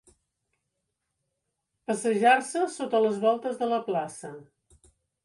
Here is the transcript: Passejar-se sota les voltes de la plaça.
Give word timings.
Passejar-se 1.91 2.63
sota 2.77 3.03
les 3.05 3.21
voltes 3.27 3.61
de 3.61 3.69
la 3.75 3.81
plaça. 3.91 4.33